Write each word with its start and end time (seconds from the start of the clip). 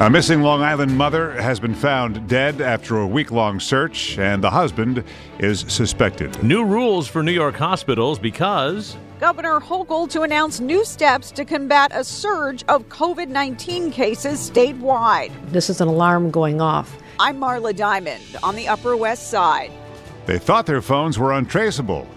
A 0.00 0.08
missing 0.08 0.40
Long 0.40 0.62
Island 0.62 0.96
mother 0.96 1.32
has 1.32 1.60
been 1.60 1.74
found 1.74 2.26
dead 2.26 2.62
after 2.62 3.00
a 3.00 3.06
week 3.06 3.30
long 3.30 3.60
search, 3.60 4.18
and 4.18 4.42
the 4.42 4.48
husband 4.48 5.04
is 5.38 5.66
suspected. 5.68 6.42
New 6.42 6.64
rules 6.64 7.06
for 7.06 7.22
New 7.22 7.32
York 7.32 7.54
hospitals 7.54 8.18
because 8.18 8.96
Governor 9.20 9.60
Hochul 9.60 10.08
to 10.08 10.22
announce 10.22 10.58
new 10.58 10.86
steps 10.86 11.30
to 11.32 11.44
combat 11.44 11.90
a 11.94 12.02
surge 12.02 12.64
of 12.68 12.88
COVID 12.88 13.28
19 13.28 13.90
cases 13.90 14.50
statewide. 14.50 15.32
This 15.50 15.68
is 15.68 15.82
an 15.82 15.88
alarm 15.88 16.30
going 16.30 16.62
off. 16.62 16.96
I'm 17.18 17.36
Marla 17.36 17.76
Diamond 17.76 18.24
on 18.42 18.56
the 18.56 18.68
Upper 18.68 18.96
West 18.96 19.28
Side. 19.28 19.70
They 20.24 20.38
thought 20.38 20.64
their 20.64 20.80
phones 20.80 21.18
were 21.18 21.34
untraceable, 21.34 22.08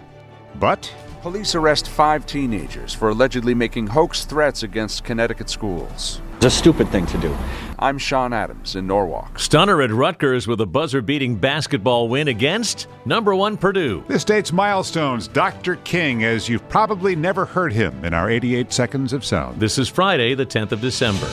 but 0.55 0.89
Police 1.23 1.55
arrest 1.55 1.87
five 1.87 2.25
teenagers 2.25 2.93
for 2.93 3.07
allegedly 3.07 3.53
making 3.53 3.87
hoax 3.87 4.25
threats 4.25 4.63
against 4.63 5.05
Connecticut 5.05 5.49
schools. 5.49 6.21
It's 6.44 6.53
a 6.53 6.58
stupid 6.58 6.89
thing 6.89 7.05
to 7.05 7.17
do. 7.19 7.33
I'm 7.80 7.97
Sean 7.97 8.33
Adams 8.33 8.75
in 8.75 8.86
Norwalk. 8.86 9.39
Stunner 9.39 9.81
at 9.81 9.91
Rutgers 9.91 10.45
with 10.45 10.59
a 10.59 10.66
buzzer 10.66 11.02
beating 11.02 11.35
basketball 11.35 12.09
win 12.09 12.27
against 12.27 12.88
number 13.05 13.33
one 13.33 13.55
Purdue. 13.55 14.03
This 14.09 14.25
date's 14.25 14.52
milestones. 14.52 15.30
Dr. 15.30 15.77
King, 15.77 16.25
as 16.25 16.50
you've 16.50 16.67
probably 16.67 17.16
never 17.16 17.45
heard 17.45 17.72
him 17.72 18.03
in 18.03 18.13
our 18.13 18.30
88 18.30 18.73
seconds 18.73 19.13
of 19.13 19.23
sound. 19.23 19.58
This 19.58 19.77
is 19.77 19.88
Friday, 19.88 20.33
the 20.33 20.45
10th 20.45 20.73
of 20.73 20.81
December. 20.81 21.27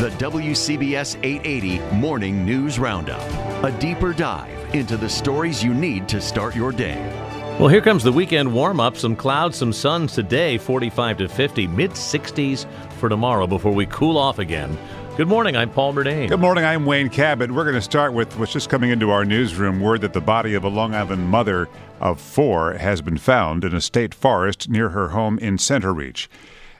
The 0.00 0.10
WCBS 0.18 1.16
880 1.22 1.78
Morning 1.94 2.44
News 2.44 2.80
Roundup. 2.80 3.22
A 3.62 3.70
deeper 3.78 4.12
dive 4.12 4.74
into 4.74 4.96
the 4.96 5.08
stories 5.08 5.62
you 5.62 5.72
need 5.72 6.08
to 6.08 6.20
start 6.20 6.56
your 6.56 6.72
day. 6.72 7.27
Well, 7.58 7.66
here 7.66 7.80
comes 7.80 8.04
the 8.04 8.12
weekend 8.12 8.54
warm 8.54 8.78
up. 8.78 8.96
Some 8.96 9.16
clouds, 9.16 9.58
some 9.58 9.72
sun 9.72 10.06
today, 10.06 10.58
45 10.58 11.18
to 11.18 11.28
50, 11.28 11.66
mid 11.66 11.90
60s 11.90 12.66
for 13.00 13.08
tomorrow 13.08 13.48
before 13.48 13.72
we 13.72 13.84
cool 13.86 14.16
off 14.16 14.38
again. 14.38 14.78
Good 15.16 15.26
morning. 15.26 15.56
I'm 15.56 15.68
Paul 15.68 15.92
Murnane. 15.92 16.28
Good 16.28 16.38
morning. 16.38 16.64
I'm 16.64 16.86
Wayne 16.86 17.08
Cabot. 17.08 17.50
We're 17.50 17.64
going 17.64 17.74
to 17.74 17.82
start 17.82 18.12
with 18.12 18.38
what's 18.38 18.52
just 18.52 18.70
coming 18.70 18.90
into 18.90 19.10
our 19.10 19.24
newsroom 19.24 19.80
word 19.80 20.02
that 20.02 20.12
the 20.12 20.20
body 20.20 20.54
of 20.54 20.62
a 20.62 20.68
Long 20.68 20.94
Island 20.94 21.30
mother 21.30 21.68
of 21.98 22.20
four 22.20 22.74
has 22.74 23.02
been 23.02 23.18
found 23.18 23.64
in 23.64 23.74
a 23.74 23.80
state 23.80 24.14
forest 24.14 24.68
near 24.68 24.90
her 24.90 25.08
home 25.08 25.36
in 25.40 25.56
Centereach. 25.56 26.28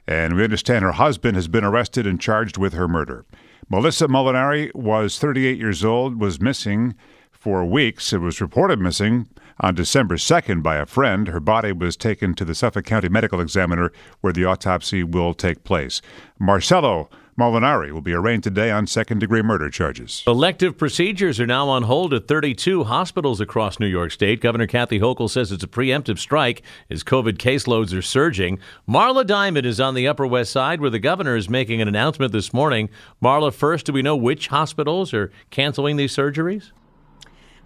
And 0.07 0.37
we 0.37 0.45
understand 0.45 0.85
her 0.85 0.93
husband 0.93 1.35
has 1.35 1.49
been 1.49 1.65
arrested 1.65 2.07
and 2.07 2.21
charged 2.21 2.57
with 2.57 2.75
her 2.75 2.87
murder. 2.87 3.25
Melissa 3.69 4.07
Molinari 4.07 4.73
was 4.77 5.19
38 5.19 5.59
years 5.59 5.85
old, 5.85 6.21
was 6.21 6.41
missing 6.41 6.95
for 7.33 7.65
weeks. 7.65 8.13
It 8.13 8.21
was 8.21 8.41
reported 8.41 8.79
missing 8.79 9.27
on 9.61 9.75
December 9.75 10.17
2nd 10.17 10.63
by 10.63 10.77
a 10.77 10.87
friend. 10.87 11.29
Her 11.29 11.41
body 11.41 11.73
was 11.73 11.97
taken 11.97 12.35
to 12.35 12.45
the 12.45 12.55
Suffolk 12.55 12.85
County 12.85 13.09
Medical 13.09 13.41
Examiner 13.41 13.93
where 14.21 14.33
the 14.33 14.45
autopsy 14.45 15.03
will 15.03 15.35
take 15.35 15.65
place. 15.65 16.01
Marcello 16.39 17.09
Molinari 17.39 17.93
will 17.93 18.01
be 18.01 18.13
arraigned 18.13 18.43
today 18.43 18.73
on 18.73 18.89
second 18.89 19.21
degree 19.21 19.43
murder 19.43 19.71
charges. 19.71 20.25
Elective 20.27 20.77
procedures 20.77 21.39
are 21.39 21.47
now 21.47 21.69
on 21.69 21.85
hold 21.85 22.13
at 22.13 22.27
32 22.27 22.83
hospitals 22.83 23.41
across 23.41 23.79
New 23.79 23.87
York 23.87 24.11
State. 24.11 24.41
Governor 24.41 24.67
Kathy 24.67 24.99
Hochul 24.99 25.31
says 25.31 25.53
it's 25.53 25.63
a 25.63 25.69
preemptive 25.69 26.19
strike 26.19 26.63
as 26.91 27.05
COVID 27.05 27.35
caseloads 27.39 27.97
are 27.97 28.03
surging. 28.03 28.59
Marla 28.89 29.25
Diamond 29.25 29.67
is 29.67 29.79
on 29.79 29.95
the 29.95 30.09
Upper 30.09 30.27
West 30.27 30.51
Side 30.51 30.81
where 30.81 30.91
the 30.91 30.99
governor 30.99 31.37
is 31.37 31.49
making 31.49 31.81
an 31.81 31.87
announcement 31.87 32.33
this 32.33 32.53
morning. 32.53 32.89
Marla, 33.23 33.55
first, 33.55 33.87
do 33.87 33.93
we 33.93 34.03
know 34.03 34.17
which 34.17 34.49
hospitals 34.49 35.15
are 35.15 35.31
canceling 35.51 35.97
these 35.97 36.15
surgeries? 36.15 36.73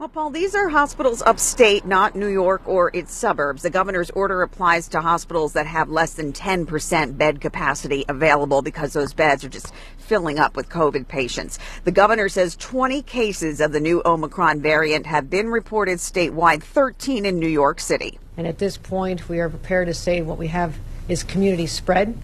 Well, 0.02 0.08
Paul, 0.08 0.30
these 0.30 0.56
are 0.56 0.68
hospitals 0.68 1.22
upstate, 1.22 1.86
not 1.86 2.16
New 2.16 2.26
York 2.26 2.62
or 2.66 2.90
its 2.92 3.14
suburbs. 3.14 3.62
The 3.62 3.70
governor's 3.70 4.10
order 4.10 4.42
applies 4.42 4.88
to 4.88 5.00
hospitals 5.00 5.52
that 5.52 5.68
have 5.68 5.90
less 5.90 6.14
than 6.14 6.32
10% 6.32 7.16
bed 7.16 7.40
capacity 7.40 8.04
available 8.08 8.62
because 8.62 8.94
those 8.94 9.14
beds 9.14 9.44
are 9.44 9.48
just 9.48 9.72
filling 9.98 10.40
up 10.40 10.56
with 10.56 10.68
COVID 10.68 11.06
patients. 11.06 11.60
The 11.84 11.92
governor 11.92 12.28
says 12.28 12.56
20 12.56 13.02
cases 13.02 13.60
of 13.60 13.70
the 13.70 13.78
new 13.78 14.02
Omicron 14.04 14.60
variant 14.60 15.06
have 15.06 15.30
been 15.30 15.46
reported 15.50 15.98
statewide, 15.98 16.64
13 16.64 17.24
in 17.24 17.38
New 17.38 17.46
York 17.46 17.78
City. 17.78 18.18
And 18.36 18.48
at 18.48 18.58
this 18.58 18.76
point, 18.76 19.28
we 19.28 19.38
are 19.38 19.48
prepared 19.48 19.86
to 19.86 19.94
say 19.94 20.20
what 20.20 20.36
we 20.36 20.48
have 20.48 20.80
is 21.08 21.22
community 21.22 21.68
spread. 21.68 22.18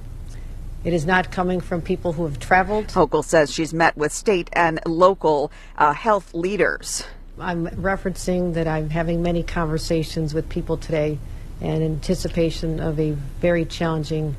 It 0.82 0.92
is 0.92 1.06
not 1.06 1.30
coming 1.30 1.60
from 1.60 1.82
people 1.82 2.14
who 2.14 2.24
have 2.24 2.40
traveled. 2.40 2.88
Hochul 2.88 3.24
says 3.24 3.54
she's 3.54 3.72
met 3.72 3.96
with 3.96 4.12
state 4.12 4.50
and 4.52 4.80
local 4.84 5.52
uh, 5.76 5.92
health 5.92 6.34
leaders. 6.34 7.04
I'm 7.40 7.66
referencing 7.68 8.54
that 8.54 8.66
I'm 8.66 8.90
having 8.90 9.22
many 9.22 9.42
conversations 9.42 10.34
with 10.34 10.48
people 10.48 10.76
today 10.76 11.18
in 11.60 11.82
anticipation 11.82 12.80
of 12.80 12.98
a 12.98 13.12
very 13.12 13.64
challenging 13.64 14.36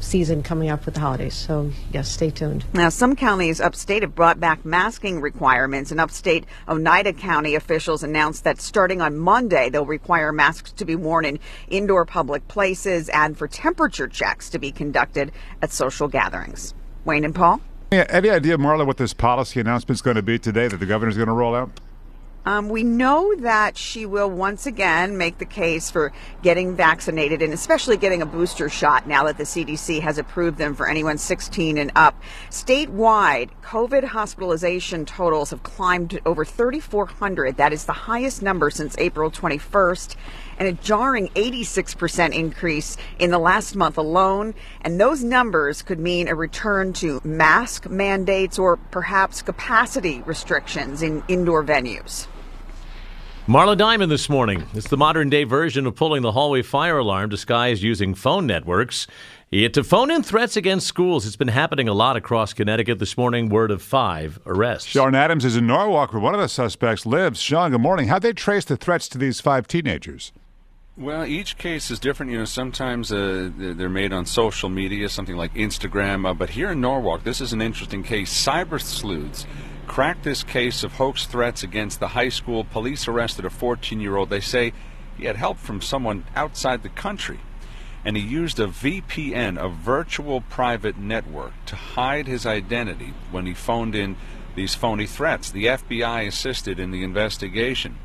season 0.00 0.44
coming 0.44 0.70
up 0.70 0.84
with 0.84 0.94
the 0.94 1.00
holidays. 1.00 1.34
So, 1.34 1.72
yes, 1.92 2.08
stay 2.08 2.30
tuned. 2.30 2.64
Now, 2.72 2.88
some 2.88 3.16
counties 3.16 3.60
upstate 3.60 4.02
have 4.02 4.14
brought 4.14 4.38
back 4.38 4.64
masking 4.64 5.20
requirements. 5.20 5.90
In 5.90 5.98
upstate 5.98 6.44
Oneida 6.68 7.12
County, 7.12 7.56
officials 7.56 8.04
announced 8.04 8.44
that 8.44 8.60
starting 8.60 9.00
on 9.00 9.18
Monday, 9.18 9.70
they'll 9.70 9.86
require 9.86 10.32
masks 10.32 10.70
to 10.72 10.84
be 10.84 10.94
worn 10.94 11.24
in 11.24 11.40
indoor 11.68 12.04
public 12.04 12.46
places 12.46 13.08
and 13.08 13.36
for 13.36 13.48
temperature 13.48 14.06
checks 14.06 14.50
to 14.50 14.58
be 14.60 14.70
conducted 14.70 15.32
at 15.62 15.72
social 15.72 16.06
gatherings. 16.06 16.74
Wayne 17.04 17.24
and 17.24 17.34
Paul? 17.34 17.60
Yeah, 17.90 18.06
any 18.08 18.30
idea, 18.30 18.56
Marla, 18.56 18.86
what 18.86 18.98
this 18.98 19.14
policy 19.14 19.60
announcement 19.60 19.96
is 19.96 20.02
going 20.02 20.16
to 20.16 20.22
be 20.22 20.38
today 20.38 20.68
that 20.68 20.76
the 20.76 20.86
governor 20.86 21.10
is 21.10 21.16
going 21.16 21.28
to 21.28 21.34
roll 21.34 21.54
out? 21.54 21.70
Um, 22.48 22.70
we 22.70 22.82
know 22.82 23.34
that 23.40 23.76
she 23.76 24.06
will 24.06 24.30
once 24.30 24.64
again 24.64 25.18
make 25.18 25.36
the 25.36 25.44
case 25.44 25.90
for 25.90 26.12
getting 26.42 26.74
vaccinated 26.74 27.42
and 27.42 27.52
especially 27.52 27.98
getting 27.98 28.22
a 28.22 28.26
booster 28.26 28.70
shot 28.70 29.06
now 29.06 29.24
that 29.24 29.36
the 29.36 29.44
CDC 29.44 30.00
has 30.00 30.16
approved 30.16 30.56
them 30.56 30.74
for 30.74 30.88
anyone 30.88 31.18
16 31.18 31.76
and 31.76 31.92
up. 31.94 32.18
Statewide, 32.48 33.50
COVID 33.62 34.02
hospitalization 34.02 35.04
totals 35.04 35.50
have 35.50 35.62
climbed 35.62 36.08
to 36.08 36.22
over 36.24 36.42
3,400. 36.42 37.58
That 37.58 37.74
is 37.74 37.84
the 37.84 37.92
highest 37.92 38.40
number 38.40 38.70
since 38.70 38.96
April 38.96 39.30
21st 39.30 40.16
and 40.58 40.68
a 40.68 40.72
jarring 40.72 41.28
86% 41.34 42.34
increase 42.34 42.96
in 43.18 43.30
the 43.30 43.38
last 43.38 43.76
month 43.76 43.98
alone. 43.98 44.54
And 44.80 44.98
those 44.98 45.22
numbers 45.22 45.82
could 45.82 45.98
mean 45.98 46.28
a 46.28 46.34
return 46.34 46.94
to 46.94 47.20
mask 47.24 47.90
mandates 47.90 48.58
or 48.58 48.78
perhaps 48.78 49.42
capacity 49.42 50.22
restrictions 50.22 51.02
in 51.02 51.22
indoor 51.28 51.62
venues. 51.62 52.26
Marla 53.48 53.78
Diamond 53.78 54.12
this 54.12 54.28
morning. 54.28 54.66
It's 54.74 54.88
the 54.88 54.98
modern 54.98 55.30
day 55.30 55.44
version 55.44 55.86
of 55.86 55.96
pulling 55.96 56.20
the 56.20 56.32
hallway 56.32 56.60
fire 56.60 56.98
alarm 56.98 57.30
disguised 57.30 57.82
using 57.82 58.12
phone 58.12 58.46
networks. 58.46 59.06
Yet 59.50 59.72
to 59.72 59.84
phone 59.84 60.10
in 60.10 60.22
threats 60.22 60.58
against 60.58 60.86
schools, 60.86 61.26
it's 61.26 61.34
been 61.34 61.48
happening 61.48 61.88
a 61.88 61.94
lot 61.94 62.18
across 62.18 62.52
Connecticut 62.52 62.98
this 62.98 63.16
morning. 63.16 63.48
Word 63.48 63.70
of 63.70 63.80
five 63.80 64.38
arrests. 64.44 64.86
Sean 64.90 65.14
Adams 65.14 65.46
is 65.46 65.56
in 65.56 65.66
Norwalk 65.66 66.12
where 66.12 66.20
one 66.20 66.34
of 66.34 66.40
the 66.42 66.48
suspects 66.48 67.06
lives. 67.06 67.40
Sean, 67.40 67.70
good 67.70 67.80
morning. 67.80 68.08
How'd 68.08 68.20
they 68.20 68.34
trace 68.34 68.66
the 68.66 68.76
threats 68.76 69.08
to 69.08 69.16
these 69.16 69.40
five 69.40 69.66
teenagers? 69.66 70.30
Well, 70.98 71.24
each 71.24 71.56
case 71.56 71.90
is 71.90 71.98
different. 71.98 72.32
You 72.32 72.40
know, 72.40 72.44
sometimes 72.44 73.10
uh, 73.10 73.48
they're 73.56 73.88
made 73.88 74.12
on 74.12 74.26
social 74.26 74.68
media, 74.68 75.08
something 75.08 75.36
like 75.36 75.54
Instagram. 75.54 76.28
Uh, 76.28 76.34
but 76.34 76.50
here 76.50 76.72
in 76.72 76.82
Norwalk, 76.82 77.24
this 77.24 77.40
is 77.40 77.54
an 77.54 77.62
interesting 77.62 78.02
case. 78.02 78.30
Cyber 78.30 78.78
sleuths 78.78 79.46
cracked 79.88 80.22
this 80.22 80.44
case 80.44 80.84
of 80.84 80.92
hoax 80.92 81.26
threats 81.26 81.64
against 81.64 81.98
the 81.98 82.08
high 82.08 82.28
school. 82.28 82.62
Police 82.62 83.08
arrested 83.08 83.44
a 83.44 83.50
14 83.50 84.00
year 84.00 84.16
old. 84.16 84.30
They 84.30 84.40
say 84.40 84.72
he 85.16 85.24
had 85.24 85.36
help 85.36 85.58
from 85.58 85.80
someone 85.80 86.24
outside 86.36 86.84
the 86.84 86.88
country. 86.90 87.40
And 88.04 88.16
he 88.16 88.22
used 88.22 88.60
a 88.60 88.68
VPN, 88.68 89.60
a 89.60 89.68
virtual 89.68 90.42
private 90.42 90.96
network, 90.96 91.52
to 91.66 91.74
hide 91.74 92.28
his 92.28 92.46
identity 92.46 93.12
when 93.32 93.46
he 93.46 93.54
phoned 93.54 93.96
in 93.96 94.16
these 94.54 94.74
phony 94.74 95.06
threats. 95.06 95.50
The 95.50 95.66
FBI 95.66 96.28
assisted 96.28 96.78
in 96.78 96.92
the 96.92 97.02
investigation. 97.02 97.98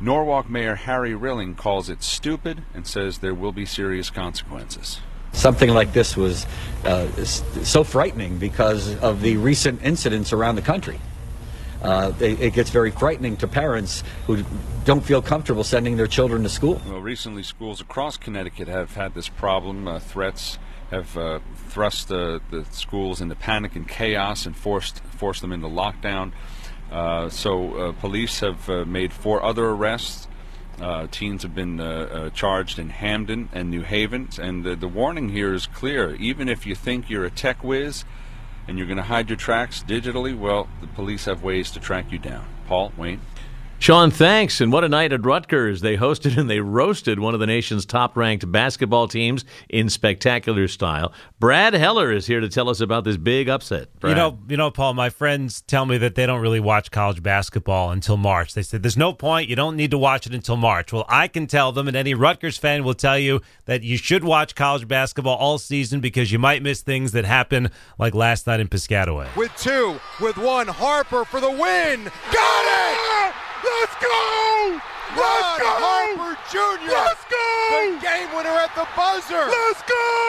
Norwalk 0.00 0.50
Mayor 0.50 0.74
Harry 0.74 1.14
Rilling 1.14 1.54
calls 1.54 1.88
it 1.88 2.02
stupid 2.02 2.64
and 2.74 2.86
says 2.86 3.18
there 3.18 3.34
will 3.34 3.52
be 3.52 3.66
serious 3.66 4.10
consequences. 4.10 5.00
Something 5.32 5.70
like 5.70 5.92
this 5.92 6.16
was 6.16 6.44
uh, 6.84 7.06
so 7.24 7.84
frightening 7.84 8.38
because 8.38 8.96
of 8.96 9.20
the 9.20 9.36
recent 9.36 9.82
incidents 9.84 10.32
around 10.32 10.56
the 10.56 10.62
country. 10.62 10.98
Uh, 11.82 12.12
it, 12.20 12.40
it, 12.40 12.52
gets 12.52 12.68
very 12.68 12.90
frightening 12.90 13.36
to 13.38 13.48
parents 13.48 14.04
who 14.26 14.44
don't 14.84 15.02
feel 15.02 15.22
comfortable 15.22 15.64
sending 15.64 15.96
their 15.96 16.06
children 16.06 16.42
to 16.42 16.48
school. 16.48 16.80
Well, 16.86 17.00
recently, 17.00 17.42
schools 17.42 17.80
across 17.80 18.18
Connecticut 18.18 18.68
have 18.68 18.94
had 18.94 19.14
this 19.14 19.28
problem. 19.28 19.88
Uh, 19.88 19.98
threats 19.98 20.58
have 20.90 21.16
uh, 21.16 21.38
thrust 21.68 22.08
the 22.08 22.40
schools 22.70 23.20
into 23.20 23.34
panic 23.34 23.76
and 23.76 23.88
chaos 23.88 24.44
and 24.44 24.54
forced 24.54 25.00
forced 25.16 25.40
them 25.40 25.52
into 25.52 25.68
lockdown. 25.68 26.32
Uh, 26.90 27.28
so, 27.28 27.74
uh, 27.74 27.92
police 27.92 28.40
have 28.40 28.68
uh, 28.68 28.84
made 28.84 29.12
four 29.12 29.42
other 29.42 29.64
arrests. 29.66 30.26
teens 31.12 31.44
have 31.44 31.54
been 31.54 31.78
charged 32.34 32.78
in 32.78 32.90
Hamden 32.90 33.48
and 33.52 33.70
New 33.70 33.82
Haven, 33.82 34.28
and 34.38 34.64
the, 34.64 34.76
the 34.76 34.88
warning 34.88 35.28
here 35.30 35.54
is 35.54 35.66
clear. 35.66 36.14
Even 36.16 36.48
if 36.48 36.66
you 36.66 36.74
think 36.74 37.08
you're 37.08 37.24
a 37.24 37.30
tech 37.30 37.62
whiz, 37.62 38.04
and 38.68 38.78
you're 38.78 38.86
going 38.86 38.96
to 38.96 39.02
hide 39.02 39.28
your 39.28 39.36
tracks 39.36 39.84
digitally, 39.86 40.36
well, 40.36 40.68
the 40.80 40.86
police 40.88 41.24
have 41.24 41.42
ways 41.42 41.70
to 41.72 41.80
track 41.80 42.12
you 42.12 42.18
down. 42.18 42.46
Paul, 42.66 42.92
Wayne. 42.96 43.20
Sean, 43.80 44.10
thanks. 44.10 44.60
And 44.60 44.70
what 44.70 44.84
a 44.84 44.90
night 44.90 45.10
at 45.10 45.24
Rutgers. 45.24 45.80
They 45.80 45.96
hosted 45.96 46.36
and 46.36 46.50
they 46.50 46.60
roasted 46.60 47.18
one 47.18 47.32
of 47.32 47.40
the 47.40 47.46
nation's 47.46 47.86
top 47.86 48.14
ranked 48.14 48.52
basketball 48.52 49.08
teams 49.08 49.46
in 49.70 49.88
spectacular 49.88 50.68
style. 50.68 51.14
Brad 51.38 51.72
Heller 51.72 52.12
is 52.12 52.26
here 52.26 52.40
to 52.40 52.48
tell 52.50 52.68
us 52.68 52.80
about 52.80 53.04
this 53.04 53.16
big 53.16 53.48
upset. 53.48 53.88
Brad. 53.98 54.10
You 54.10 54.16
know, 54.16 54.38
you 54.50 54.56
know, 54.58 54.70
Paul, 54.70 54.92
my 54.92 55.08
friends 55.08 55.62
tell 55.62 55.86
me 55.86 55.96
that 55.96 56.14
they 56.14 56.26
don't 56.26 56.42
really 56.42 56.60
watch 56.60 56.90
college 56.90 57.22
basketball 57.22 57.90
until 57.90 58.18
March. 58.18 58.52
They 58.52 58.62
said 58.62 58.82
there's 58.82 58.98
no 58.98 59.14
point, 59.14 59.48
you 59.48 59.56
don't 59.56 59.76
need 59.76 59.92
to 59.92 59.98
watch 59.98 60.26
it 60.26 60.34
until 60.34 60.56
March. 60.56 60.92
Well, 60.92 61.06
I 61.08 61.26
can 61.26 61.46
tell 61.46 61.72
them, 61.72 61.88
and 61.88 61.96
any 61.96 62.12
Rutgers 62.12 62.58
fan 62.58 62.84
will 62.84 62.92
tell 62.92 63.18
you 63.18 63.40
that 63.64 63.82
you 63.82 63.96
should 63.96 64.24
watch 64.24 64.54
college 64.54 64.86
basketball 64.88 65.38
all 65.38 65.56
season 65.56 66.00
because 66.00 66.30
you 66.30 66.38
might 66.38 66.62
miss 66.62 66.82
things 66.82 67.12
that 67.12 67.24
happen 67.24 67.70
like 67.98 68.14
last 68.14 68.46
night 68.46 68.60
in 68.60 68.68
Piscataway. 68.68 69.34
With 69.36 69.56
two, 69.56 69.98
with 70.20 70.36
one, 70.36 70.68
Harper 70.68 71.24
for 71.24 71.40
the 71.40 71.50
win. 71.50 72.04
Got 72.30 72.64
it! 72.66 72.99
Let's 73.62 73.94
go! 74.00 74.80
Let's 75.16 75.52
go! 75.60 75.68
Harper 75.68 76.38
Jr. 76.48 76.88
Let's 76.88 77.24
go! 77.28 77.40
The 77.70 78.00
game 78.00 78.28
winner 78.34 78.56
at 78.56 78.74
the 78.74 78.86
buzzer. 78.96 79.46
Let's 79.48 79.82
go! 79.82 80.19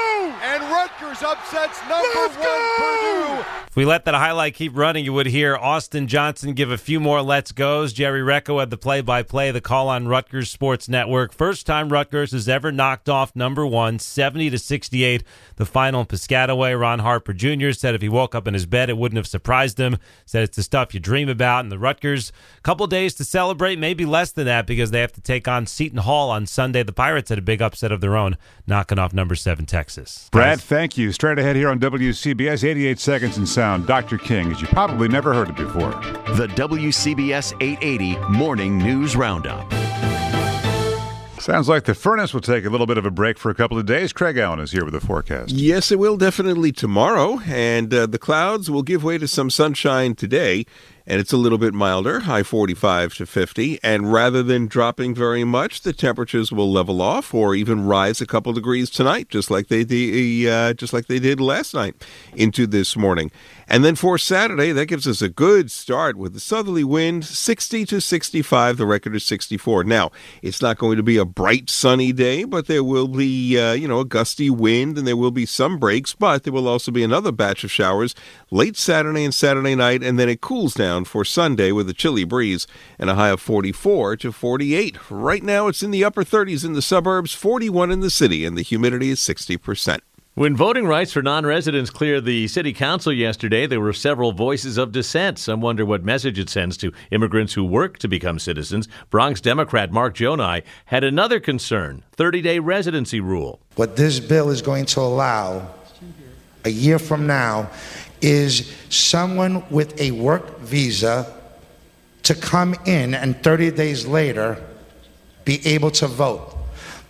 And 0.44 0.64
Rutgers 0.64 1.24
upsets 1.24 1.80
number 1.90 2.08
Let's 2.16 2.36
one 2.36 2.46
go! 2.46 2.76
Purdue. 2.78 3.46
If 3.72 3.78
we 3.78 3.86
let 3.86 4.04
that 4.04 4.14
highlight 4.14 4.54
keep 4.54 4.76
running, 4.76 5.06
you 5.06 5.14
would 5.14 5.28
hear 5.28 5.56
Austin 5.56 6.08
Johnson 6.08 6.54
give 6.54 6.70
a 6.72 6.78
few 6.78 7.00
more 7.00 7.22
let's 7.22 7.54
goes. 7.54 7.94
Jerry 7.94 8.20
Recco 8.20 8.60
had 8.60 8.70
the 8.70 8.76
play 8.76 9.00
by 9.00 9.24
play, 9.24 9.50
the 9.50 9.62
call 9.62 9.88
on 9.88 10.10
Rutgers 10.10 10.52
Sports 10.52 10.90
Network. 10.90 11.32
First 11.32 11.66
time 11.66 11.88
Rutgers 11.88 12.34
has 12.34 12.50
ever 12.50 12.70
knocked 12.74 13.08
off 13.08 13.34
number 13.34 13.66
one, 13.66 13.98
70 13.98 14.50
to 14.50 14.60
68. 14.60 15.24
The 15.56 15.66
final 15.66 16.02
in 16.02 16.08
Piscataway. 16.08 16.78
Ron 16.78 17.00
Harper 17.00 17.32
Jr. 17.32 17.72
said 17.72 17.96
if 17.96 18.02
he 18.02 18.10
woke 18.10 18.36
up 18.36 18.46
in 18.46 18.54
his 18.54 18.66
bed, 18.66 18.90
it 18.90 18.98
wouldn't 18.98 19.16
have 19.16 19.26
surprised 19.26 19.80
him. 19.80 19.98
Said 20.26 20.44
it's 20.44 20.58
the 20.58 20.64
stuff 20.64 20.94
you 20.94 21.00
dream 21.00 21.30
about. 21.30 21.64
And 21.64 21.72
the 21.72 21.80
Rutgers, 21.80 22.34
a 22.58 22.62
couple 22.64 22.86
days 22.88 23.16
to 23.16 23.24
celebrate, 23.24 23.80
maybe 23.80 24.06
less 24.06 24.34
than 24.34 24.48
that 24.48 24.68
because 24.68 24.92
they 24.92 25.00
have 25.00 25.14
to 25.14 25.22
take 25.22 25.48
on 25.48 25.66
Seton 25.66 26.00
Hall 26.00 26.30
on 26.30 26.46
Sunday. 26.46 26.84
The 26.84 26.92
Pirates 26.92 27.30
had 27.30 27.40
a 27.40 27.42
big 27.42 27.62
upset 27.62 27.94
of 27.94 28.02
their 28.02 28.18
own, 28.18 28.36
knocking 28.68 29.00
off 29.00 29.14
number 29.14 29.36
seven 29.36 29.66
Texas. 29.66 30.11
Brad, 30.32 30.60
Guys. 30.60 30.66
thank 30.66 30.98
you. 30.98 31.12
Straight 31.12 31.40
ahead 31.40 31.56
here 31.56 31.70
on 31.70 31.80
WCBS, 31.80 32.64
88 32.68 33.00
seconds 33.00 33.38
in 33.38 33.46
sound. 33.46 33.88
Dr. 33.88 34.18
King, 34.18 34.52
as 34.52 34.62
you 34.62 34.68
probably 34.68 35.08
never 35.08 35.34
heard 35.34 35.50
it 35.50 35.56
before. 35.56 35.92
The 36.36 36.48
WCBS 36.56 37.54
880 37.62 38.18
Morning 38.30 38.78
News 38.78 39.16
Roundup. 39.16 39.72
Sounds 41.42 41.68
like 41.68 41.86
the 41.86 41.96
furnace 41.96 42.36
will 42.36 42.42
take 42.42 42.66
a 42.66 42.70
little 42.70 42.86
bit 42.86 43.00
of 43.00 43.06
a 43.08 43.10
break 43.10 43.40
for 43.40 43.50
a 43.50 43.56
couple 43.56 43.76
of 43.76 43.88
days. 43.88 44.14
Craig 44.14 44.38
Allen 44.38 44.60
is 44.60 44.72
here 44.72 44.86
with 44.86 44.94
the 44.94 45.00
forecast. 45.00 45.50
Yes, 45.52 45.92
it 45.92 45.98
will 45.98 46.16
definitely 46.16 46.72
tomorrow, 46.72 47.40
and 47.48 47.92
uh, 47.92 48.06
the 48.06 48.20
clouds 48.20 48.70
will 48.70 48.84
give 48.84 49.04
way 49.04 49.18
to 49.18 49.28
some 49.28 49.50
sunshine 49.50 50.14
today 50.14 50.68
and 51.08 51.20
it's 51.20 51.34
a 51.34 51.38
little 51.38 51.58
bit 51.58 51.74
milder, 51.74 52.22
high 52.22 52.44
45 52.44 53.16
to 53.16 53.26
50. 53.26 53.80
And 53.84 54.12
rather 54.12 54.44
than 54.44 54.68
dropping 54.68 55.16
very 55.16 55.44
much, 55.44 55.82
the 55.82 55.94
temperatures 55.94 56.52
will 56.52 56.72
level 56.72 57.02
off 57.02 57.34
or 57.34 57.56
even 57.56 57.86
rise 57.86 58.22
a 58.22 58.26
couple 58.26 58.54
degrees 58.54 58.90
tonight, 58.90 59.30
just 59.30 59.50
like 59.50 59.68
they 59.68 59.82
uh, 60.50 60.74
just 60.74 60.94
like 60.94 61.08
they 61.08 61.20
did 61.20 61.40
last 61.40 61.74
night 61.74 61.96
into 62.36 62.68
this 62.68 62.96
morning. 62.96 63.32
And 63.68 63.86
then 63.86 63.96
for 63.96 64.18
Saturday, 64.18 64.74
that 64.74 64.88
gives 64.88 65.08
us 65.08 65.22
a 65.22 65.30
good 65.30 65.72
start 65.72 66.18
with 66.18 66.34
the 66.34 66.42
southerly 66.42 66.84
wind, 66.84 67.24
60 67.24 67.86
to 67.86 68.02
65. 68.02 68.78
The 68.78 68.86
record 68.86 69.16
is 69.16 69.26
64. 69.26 69.86
Now, 69.86 70.12
it's 70.42 70.62
not 70.62 70.78
going 70.78 70.98
to 70.98 71.04
be 71.04 71.16
a 71.16 71.24
bright 71.24 71.70
sunny 71.70 72.12
day, 72.12 72.44
but 72.44 72.68
there 72.68 72.84
will 72.84 73.08
be, 73.08 73.58
uh, 73.58 73.72
you 73.72 73.88
know, 73.88 74.02
a 74.02 74.06
gusty 74.06 74.50
wind 74.50 74.98
and 74.98 75.08
there 75.08 75.16
will 75.16 75.32
be 75.32 75.46
some 75.46 75.78
breaks, 75.78 76.14
but 76.14 76.44
there 76.44 76.52
will 76.52 76.68
also 76.68 76.92
be 76.92 77.02
another 77.02 77.32
batch 77.32 77.64
of 77.64 77.72
showers 77.72 78.14
late 78.50 78.76
Saturday 78.76 79.24
and 79.24 79.34
Saturday 79.34 79.74
night, 79.74 80.04
and 80.04 80.20
then 80.20 80.28
it 80.28 80.42
cools 80.42 80.74
down 80.74 80.91
for 81.06 81.24
Sunday 81.26 81.72
with 81.72 81.90
a 81.90 81.94
chilly 81.94 82.24
breeze 82.24 82.68
and 83.00 83.10
a 83.10 83.16
high 83.16 83.30
of 83.30 83.42
44 83.42 84.18
to 84.18 84.32
48. 84.32 84.98
Right 85.10 85.44
now, 85.44 85.68
it's 85.68 85.82
in 85.82 85.92
the 85.92 86.04
upper 86.04 86.24
30s 86.24 86.66
in 86.66 86.74
the 86.74 86.82
suburbs, 86.82 87.34
41 87.34 87.92
in 87.92 88.02
the 88.02 88.10
city, 88.10 88.46
and 88.46 88.58
the 88.58 88.62
humidity 88.62 89.10
is 89.10 89.20
60%. 89.20 90.00
When 90.34 90.56
voting 90.56 90.88
rights 90.88 91.12
for 91.12 91.22
non 91.22 91.46
residents 91.46 91.90
cleared 91.90 92.24
the 92.24 92.48
city 92.48 92.72
council 92.72 93.12
yesterday, 93.12 93.68
there 93.68 93.82
were 93.82 93.92
several 93.92 94.32
voices 94.32 94.78
of 94.78 94.94
dissent. 94.94 95.38
Some 95.38 95.60
wonder 95.60 95.86
what 95.86 96.06
message 96.06 96.40
it 96.40 96.50
sends 96.50 96.78
to 96.78 96.94
immigrants 97.12 97.54
who 97.54 97.66
work 97.66 97.98
to 98.00 98.08
become 98.08 98.40
citizens. 98.40 98.88
Bronx 99.10 99.42
Democrat 99.42 99.92
Mark 99.92 100.16
Gjonaj 100.16 100.64
had 100.86 101.04
another 101.04 101.42
concern 101.42 102.04
30 102.14 102.42
day 102.42 102.60
residency 102.60 103.20
rule. 103.20 103.60
What 103.76 103.98
this 103.98 104.22
bill 104.22 104.50
is 104.50 104.62
going 104.62 104.86
to 104.86 105.02
allow 105.02 105.68
a 106.64 106.70
year 106.70 106.98
from 106.98 107.28
now 107.28 107.70
is 108.22 108.72
someone 108.90 109.68
with 109.70 110.00
a 110.00 110.12
work 110.12 110.60
visa 110.60 111.38
to 112.24 112.36
come 112.36 112.76
in 112.86 113.14
and 113.14 113.42
30 113.44 113.72
days 113.72 114.06
later 114.06 114.64
be 115.46 115.66
able 115.66 115.92
to 115.92 116.08
vote. 116.08 116.56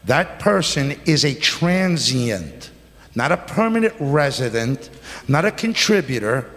That 0.06 0.40
person 0.40 1.00
is 1.06 1.26
a 1.26 1.36
transient 1.36 2.72
not 3.16 3.32
a 3.32 3.38
permanent 3.38 3.94
resident, 4.00 4.90
not 5.28 5.46
a 5.46 5.52
contributor 5.52 6.50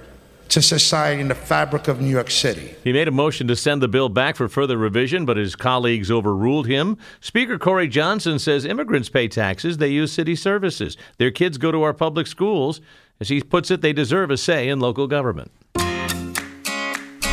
to 0.50 0.62
society 0.62 1.20
and 1.20 1.30
the 1.30 1.34
fabric 1.34 1.88
of 1.88 2.00
New 2.00 2.10
York 2.10 2.30
City. 2.30 2.74
He 2.84 2.92
made 2.92 3.08
a 3.08 3.10
motion 3.10 3.48
to 3.48 3.56
send 3.56 3.82
the 3.82 3.88
bill 3.88 4.08
back 4.08 4.36
for 4.36 4.48
further 4.48 4.76
revision, 4.76 5.24
but 5.24 5.36
his 5.36 5.56
colleagues 5.56 6.10
overruled 6.10 6.66
him. 6.66 6.96
Speaker 7.20 7.58
Corey 7.58 7.88
Johnson 7.88 8.38
says 8.38 8.64
immigrants 8.64 9.08
pay 9.08 9.26
taxes, 9.26 9.78
they 9.78 9.88
use 9.88 10.12
city 10.12 10.36
services. 10.36 10.96
Their 11.18 11.30
kids 11.30 11.58
go 11.58 11.72
to 11.72 11.82
our 11.82 11.94
public 11.94 12.26
schools. 12.26 12.80
As 13.20 13.28
he 13.28 13.40
puts 13.40 13.70
it, 13.70 13.80
they 13.80 13.92
deserve 13.92 14.30
a 14.30 14.36
say 14.36 14.68
in 14.68 14.80
local 14.80 15.06
government. 15.06 15.52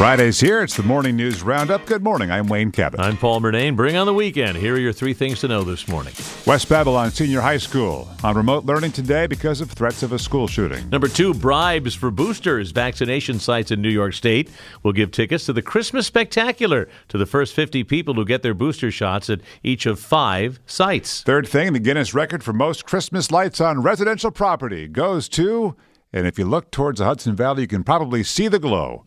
Friday's 0.02 0.40
here. 0.40 0.64
It's 0.64 0.76
the 0.76 0.82
Morning 0.82 1.16
News 1.16 1.44
Roundup. 1.44 1.86
Good 1.86 2.04
morning. 2.04 2.32
I'm 2.32 2.48
Wayne 2.48 2.72
Cabot. 2.72 3.00
I'm 3.00 3.18
Paul 3.18 3.40
Murnane. 3.40 3.76
Bring 3.76 3.96
on 3.96 4.08
the 4.08 4.14
weekend. 4.16 4.58
Here 4.58 4.74
are 4.74 4.80
your 4.80 4.94
three 4.94 5.14
things 5.14 5.42
to 5.42 5.48
know 5.48 5.64
this 5.64 5.88
morning. 5.88 6.12
West 6.48 6.68
Babylon 6.70 7.12
Senior 7.12 7.40
High 7.40 7.60
School 7.60 8.10
on 8.24 8.36
remote 8.36 8.66
learning 8.66 8.94
today 8.94 9.28
because 9.28 9.62
of 9.62 9.70
threats 9.70 10.02
of 10.02 10.12
a 10.12 10.18
school 10.18 10.48
shooting. 10.48 10.90
Number 10.90 11.08
two, 11.08 11.36
bribes 11.36 11.94
for 11.94 12.10
boosters. 12.10 12.72
Vaccination 12.72 13.38
sites 13.38 13.70
in 13.70 13.80
New 13.80 13.92
York 13.92 14.16
State 14.16 14.50
will 14.82 14.92
give 14.92 15.12
tickets 15.12 15.46
to 15.46 15.54
the 15.54 15.62
Christmas 15.62 16.08
Spectacular 16.08 16.90
to 17.10 17.20
the 17.20 17.28
first 17.28 17.54
50 17.54 17.84
people 17.84 18.16
who 18.16 18.26
get 18.26 18.42
their 18.42 18.56
booster 18.56 18.90
shots 18.90 19.30
at 19.30 19.42
each 19.62 19.86
of 19.86 20.00
five 20.00 20.60
sites. 20.66 21.22
Third 21.22 21.48
thing, 21.48 21.74
the 21.74 21.80
Guinness 21.80 22.16
record 22.16 22.44
for 22.44 22.54
most 22.54 22.88
Christmas 22.88 23.30
lights 23.30 23.62
on 23.62 23.84
residential 23.84 24.32
property 24.32 24.88
goes 24.88 25.30
to, 25.30 25.76
and 26.12 26.26
if 26.26 26.40
you 26.40 26.46
look 26.46 26.72
towards 26.72 26.98
the 26.98 27.06
Hudson 27.06 27.36
Valley, 27.36 27.62
you 27.62 27.68
can 27.68 27.84
probably 27.84 28.24
see 28.24 28.48
the 28.48 28.58
glow 28.58 29.06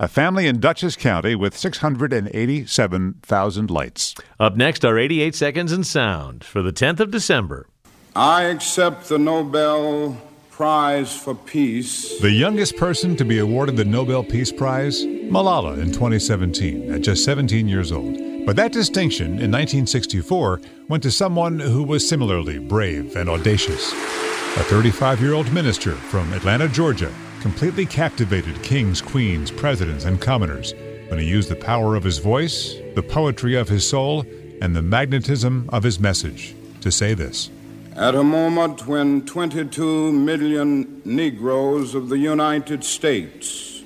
a 0.00 0.06
family 0.06 0.46
in 0.46 0.60
Dutchess 0.60 0.94
County 0.94 1.34
with 1.34 1.56
687,000 1.56 3.70
lights. 3.70 4.14
Up 4.38 4.56
next 4.56 4.84
are 4.84 4.96
88 4.98 5.34
Seconds 5.34 5.72
in 5.72 5.82
Sound 5.82 6.44
for 6.44 6.62
the 6.62 6.72
10th 6.72 7.00
of 7.00 7.10
December. 7.10 7.66
I 8.14 8.44
accept 8.44 9.08
the 9.08 9.18
Nobel 9.18 10.16
Prize 10.50 11.16
for 11.16 11.34
Peace. 11.34 12.20
The 12.20 12.30
youngest 12.30 12.76
person 12.76 13.16
to 13.16 13.24
be 13.24 13.38
awarded 13.38 13.76
the 13.76 13.84
Nobel 13.84 14.22
Peace 14.22 14.52
Prize, 14.52 15.04
Malala, 15.04 15.80
in 15.80 15.92
2017, 15.92 16.92
at 16.92 17.02
just 17.02 17.24
17 17.24 17.68
years 17.68 17.92
old. 17.92 18.16
But 18.46 18.56
that 18.56 18.72
distinction 18.72 19.26
in 19.26 19.50
1964 19.50 20.60
went 20.88 21.02
to 21.02 21.10
someone 21.10 21.58
who 21.58 21.82
was 21.82 22.08
similarly 22.08 22.58
brave 22.58 23.16
and 23.16 23.28
audacious. 23.28 23.92
A 23.92 24.62
35 24.64 25.20
year 25.20 25.34
old 25.34 25.52
minister 25.52 25.92
from 25.92 26.32
Atlanta, 26.32 26.68
Georgia, 26.68 27.12
completely 27.40 27.86
captivated 27.86 28.62
kings, 28.62 29.00
queens, 29.00 29.50
presidents, 29.50 30.04
and 30.04 30.20
commoners 30.20 30.74
when 31.08 31.18
he 31.18 31.26
used 31.26 31.48
the 31.48 31.56
power 31.56 31.96
of 31.96 32.04
his 32.04 32.18
voice, 32.18 32.76
the 32.94 33.02
poetry 33.02 33.54
of 33.54 33.68
his 33.68 33.88
soul, 33.88 34.24
and 34.60 34.74
the 34.74 34.82
magnetism 34.82 35.68
of 35.72 35.82
his 35.82 35.98
message 35.98 36.54
to 36.80 36.90
say 36.90 37.14
this. 37.14 37.50
At 37.96 38.14
a 38.14 38.22
moment 38.22 38.86
when 38.86 39.24
22 39.24 40.12
million 40.12 41.02
Negroes 41.04 41.94
of 41.94 42.08
the 42.08 42.18
United 42.18 42.84
States 42.84 43.82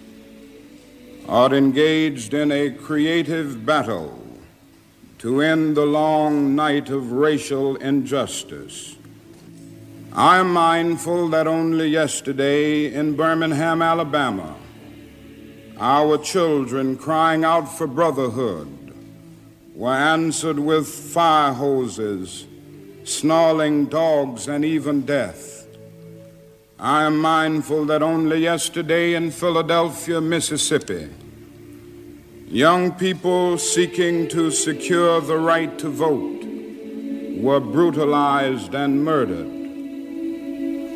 are 1.28 1.54
engaged 1.54 2.34
in 2.34 2.50
a 2.50 2.70
creative 2.70 3.64
battle 3.64 4.18
to 5.18 5.40
end 5.40 5.76
the 5.76 5.86
long 5.86 6.56
night 6.56 6.90
of 6.90 7.12
racial 7.12 7.76
injustice, 7.76 8.96
I 10.14 10.40
am 10.40 10.52
mindful 10.52 11.28
that 11.28 11.46
only 11.46 11.88
yesterday 11.88 12.92
in 12.92 13.16
Birmingham, 13.16 13.80
Alabama, 13.80 14.56
our 15.78 16.18
children 16.18 16.98
crying 16.98 17.44
out 17.44 17.64
for 17.64 17.86
brotherhood 17.86 18.94
were 19.74 19.94
answered 19.94 20.58
with 20.58 20.86
fire 20.86 21.54
hoses, 21.54 22.46
snarling 23.04 23.86
dogs, 23.86 24.48
and 24.48 24.66
even 24.66 25.00
death. 25.06 25.66
I 26.78 27.04
am 27.04 27.16
mindful 27.16 27.86
that 27.86 28.02
only 28.02 28.40
yesterday 28.40 29.14
in 29.14 29.30
Philadelphia, 29.30 30.20
Mississippi, 30.20 31.08
young 32.48 32.92
people 32.92 33.56
seeking 33.56 34.28
to 34.28 34.50
secure 34.50 35.22
the 35.22 35.38
right 35.38 35.78
to 35.78 35.88
vote 35.88 36.44
were 37.40 37.60
brutalized 37.60 38.74
and 38.74 39.02
murdered. 39.02 39.51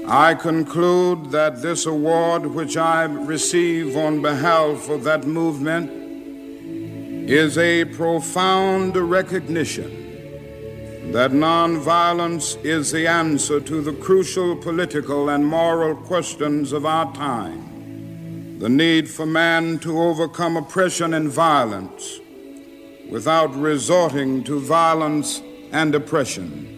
I 0.08 0.34
conclude 0.34 1.32
that 1.32 1.62
this 1.62 1.84
award, 1.84 2.46
which 2.46 2.76
I 2.76 3.02
receive 3.04 3.96
on 3.96 4.22
behalf 4.22 4.88
of 4.88 5.02
that 5.02 5.26
movement, 5.26 5.90
is 7.28 7.58
a 7.58 7.86
profound 7.86 8.96
recognition 8.96 11.10
that 11.10 11.32
nonviolence 11.32 12.56
is 12.64 12.92
the 12.92 13.08
answer 13.08 13.58
to 13.58 13.80
the 13.80 13.94
crucial 13.94 14.54
political 14.54 15.28
and 15.28 15.44
moral 15.44 15.96
questions 15.96 16.72
of 16.72 16.86
our 16.86 17.12
time. 17.12 18.60
The 18.60 18.68
need 18.68 19.10
for 19.10 19.26
man 19.26 19.80
to 19.80 20.00
overcome 20.00 20.56
oppression 20.56 21.14
and 21.14 21.28
violence 21.28 22.20
without 23.08 23.52
resorting 23.56 24.44
to 24.44 24.60
violence 24.60 25.42
and 25.72 25.96
oppression. 25.96 26.75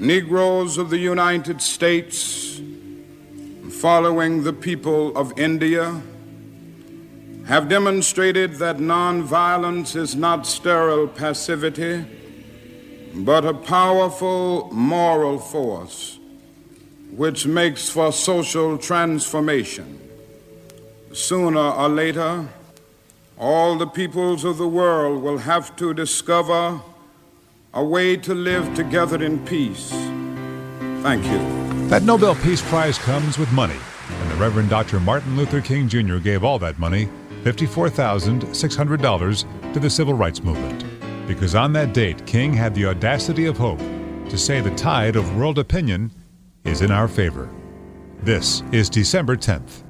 Negroes 0.00 0.78
of 0.78 0.90
the 0.90 0.98
United 0.98 1.60
States, 1.60 2.60
following 3.68 4.44
the 4.44 4.52
people 4.52 5.16
of 5.16 5.36
India, 5.36 6.00
have 7.48 7.68
demonstrated 7.68 8.54
that 8.54 8.76
nonviolence 8.76 9.96
is 9.96 10.14
not 10.14 10.46
sterile 10.46 11.08
passivity, 11.08 12.04
but 13.12 13.44
a 13.44 13.52
powerful 13.52 14.70
moral 14.70 15.36
force 15.36 16.20
which 17.10 17.48
makes 17.48 17.88
for 17.88 18.12
social 18.12 18.78
transformation. 18.78 19.98
Sooner 21.12 21.70
or 21.72 21.88
later, 21.88 22.46
all 23.36 23.76
the 23.76 23.86
peoples 23.88 24.44
of 24.44 24.58
the 24.58 24.68
world 24.68 25.24
will 25.24 25.38
have 25.38 25.74
to 25.76 25.92
discover 25.92 26.82
a 27.78 27.84
way 27.84 28.16
to 28.16 28.34
live 28.34 28.74
together 28.74 29.22
in 29.22 29.38
peace. 29.46 29.90
Thank 31.00 31.24
you. 31.26 31.38
That 31.86 32.02
Nobel 32.02 32.34
Peace 32.34 32.60
Prize 32.68 32.98
comes 32.98 33.38
with 33.38 33.52
money, 33.52 33.76
and 34.10 34.30
the 34.32 34.34
Reverend 34.34 34.68
Dr. 34.68 34.98
Martin 34.98 35.36
Luther 35.36 35.60
King 35.60 35.88
Jr. 35.88 36.16
gave 36.16 36.42
all 36.42 36.58
that 36.58 36.80
money, 36.80 37.08
$54,600, 37.44 39.72
to 39.72 39.78
the 39.78 39.88
civil 39.88 40.14
rights 40.14 40.42
movement. 40.42 40.84
Because 41.28 41.54
on 41.54 41.72
that 41.74 41.94
date, 41.94 42.26
King 42.26 42.52
had 42.52 42.74
the 42.74 42.86
audacity 42.86 43.46
of 43.46 43.56
hope 43.56 43.78
to 43.78 44.36
say 44.36 44.60
the 44.60 44.74
tide 44.74 45.14
of 45.14 45.36
world 45.36 45.60
opinion 45.60 46.10
is 46.64 46.82
in 46.82 46.90
our 46.90 47.06
favor. 47.06 47.48
This 48.22 48.64
is 48.72 48.90
December 48.90 49.36
10th. 49.36 49.84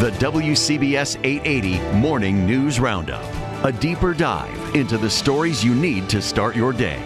The 0.00 0.12
WCBS 0.20 1.18
880 1.24 1.80
Morning 1.98 2.46
News 2.46 2.78
Roundup. 2.78 3.24
A 3.62 3.72
deeper 3.72 4.14
dive 4.14 4.59
into 4.74 4.98
the 4.98 5.10
stories 5.10 5.64
you 5.64 5.74
need 5.74 6.08
to 6.08 6.20
start 6.20 6.54
your 6.56 6.72
day. 6.72 7.02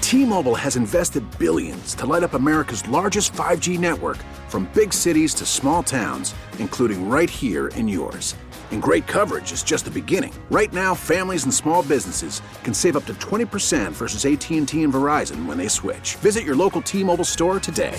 T-Mobile 0.00 0.54
has 0.54 0.76
invested 0.76 1.24
billions 1.38 1.94
to 1.94 2.04
light 2.04 2.22
up 2.22 2.34
America's 2.34 2.86
largest 2.86 3.32
5G 3.32 3.78
network 3.78 4.18
from 4.48 4.70
big 4.74 4.92
cities 4.92 5.32
to 5.34 5.46
small 5.46 5.82
towns, 5.82 6.34
including 6.58 7.08
right 7.08 7.30
here 7.30 7.68
in 7.68 7.88
yours. 7.88 8.34
And 8.72 8.82
great 8.82 9.06
coverage 9.06 9.52
is 9.52 9.62
just 9.62 9.86
the 9.86 9.90
beginning. 9.90 10.34
Right 10.50 10.72
now, 10.72 10.94
families 10.94 11.44
and 11.44 11.54
small 11.54 11.82
businesses 11.82 12.42
can 12.62 12.74
save 12.74 12.96
up 12.96 13.06
to 13.06 13.14
20% 13.14 13.92
versus 13.92 14.26
AT&T 14.26 14.58
and 14.58 14.92
Verizon 14.92 15.46
when 15.46 15.56
they 15.56 15.68
switch. 15.68 16.16
Visit 16.16 16.44
your 16.44 16.56
local 16.56 16.82
T-Mobile 16.82 17.24
store 17.24 17.58
today. 17.58 17.98